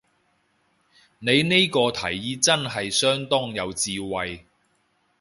[1.19, 4.47] 你呢個提議真係相當有智慧